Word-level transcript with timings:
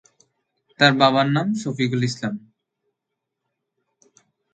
তার 0.79 0.93
বাবার 0.99 1.27
নাম 1.35 1.47
শফিকুল 1.61 2.01
ইসলাম। 2.09 2.33